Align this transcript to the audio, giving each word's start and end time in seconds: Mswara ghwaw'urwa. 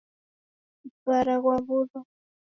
Mswara 0.85 1.35
ghwaw'urwa. 1.41 1.99